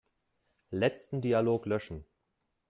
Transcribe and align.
Letzten 0.71 1.21
Dialog 1.21 1.67
löschen. 1.67 2.05